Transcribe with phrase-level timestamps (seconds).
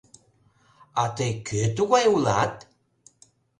[1.01, 2.53] —А тый кӧ тугай улат?